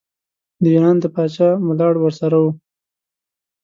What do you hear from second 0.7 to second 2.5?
ایران د پاچا ملاړ ورسره